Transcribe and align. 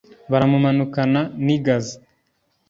baramumanukana 0.31 1.21
n'i 1.45 1.57
gaza 1.65 1.95